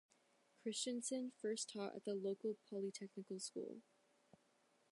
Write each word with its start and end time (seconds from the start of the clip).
Christiansen 0.63 1.31
first 1.39 1.71
taught 1.73 1.95
at 1.95 2.05
the 2.05 2.15
local 2.15 2.57
polytechnical 2.71 3.39
school. 3.39 3.83